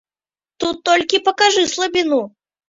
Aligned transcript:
Тут 0.63 0.79
толькі 0.89 1.19
пакажы 1.27 1.67
слабіну. 1.75 2.21